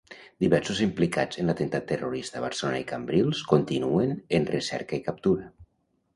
Diversos 0.43 0.79
implicats 0.85 1.39
en 1.43 1.51
l'atemptat 1.51 1.85
terrorista 1.91 2.39
a 2.39 2.41
Barcelona 2.47 2.81
i 2.85 2.89
Cambrils 2.93 3.43
continuen 3.53 4.19
en 4.41 4.51
recerca 4.57 5.01
i 5.01 5.03
captura. 5.11 5.49